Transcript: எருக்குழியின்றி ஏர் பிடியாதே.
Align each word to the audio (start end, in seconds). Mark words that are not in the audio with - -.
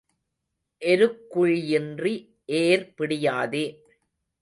எருக்குழியின்றி 0.81 2.13
ஏர் 2.45 2.93
பிடியாதே. 2.97 3.65